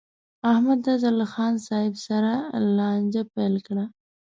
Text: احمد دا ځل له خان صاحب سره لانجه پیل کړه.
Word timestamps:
احمد 0.51 0.79
دا 0.87 0.93
ځل 1.01 1.13
له 1.21 1.27
خان 1.33 1.53
صاحب 1.67 1.93
سره 2.07 2.33
لانجه 2.77 3.23
پیل 3.33 3.55
کړه. 3.67 3.85